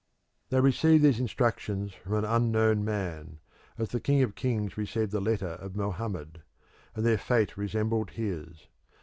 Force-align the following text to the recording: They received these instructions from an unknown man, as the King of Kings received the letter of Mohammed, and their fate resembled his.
They 0.49 0.59
received 0.59 1.03
these 1.03 1.19
instructions 1.19 1.93
from 1.93 2.15
an 2.15 2.25
unknown 2.25 2.83
man, 2.83 3.37
as 3.77 3.89
the 3.89 3.99
King 3.99 4.23
of 4.23 4.33
Kings 4.33 4.75
received 4.75 5.11
the 5.11 5.21
letter 5.21 5.49
of 5.61 5.75
Mohammed, 5.75 6.41
and 6.95 7.05
their 7.05 7.19
fate 7.19 7.55
resembled 7.55 8.09
his. 8.09 8.65